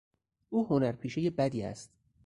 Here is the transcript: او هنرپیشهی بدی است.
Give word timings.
او 0.49 0.67
هنرپیشهی 0.67 1.29
بدی 1.29 1.63
است. 1.63 1.91